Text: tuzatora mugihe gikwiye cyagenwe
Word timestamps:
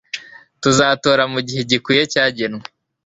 tuzatora 0.61 1.23
mugihe 1.33 1.61
gikwiye 1.69 2.03
cyagenwe 2.13 2.65